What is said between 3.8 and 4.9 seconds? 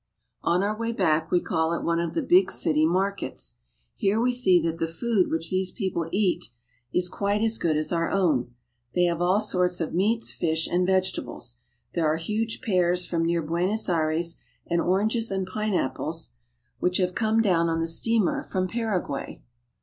Here we see that the